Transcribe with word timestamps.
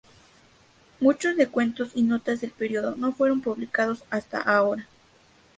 Muchos 0.99 1.35
de 1.35 1.45
cuentos 1.45 1.91
y 1.93 2.01
notas 2.01 2.41
del 2.41 2.49
período 2.49 2.95
no 2.95 3.11
fueron 3.13 3.39
publicados 3.41 4.03
hasta 4.09 4.41
ahora. 4.41 4.87